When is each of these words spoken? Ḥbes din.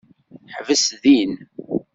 Ḥbes 0.55 0.85
din. 1.03 1.33